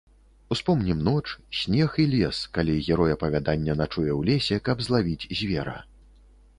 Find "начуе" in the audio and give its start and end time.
3.83-4.09